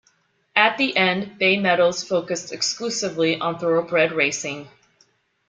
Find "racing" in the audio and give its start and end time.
4.13-4.67